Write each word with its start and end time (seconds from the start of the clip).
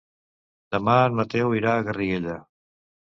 Demà 0.75 0.95
en 1.09 1.19
Mateu 1.19 1.53
irà 1.59 1.75
a 1.81 1.85
Garriguella. 1.89 2.39